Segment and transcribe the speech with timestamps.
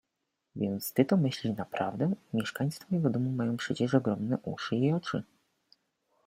[0.55, 2.13] —Więc ty to myślisz naprawdę?
[2.33, 5.23] Mieszkańcy twojego domu mają przecież ogromne uszy i oczy.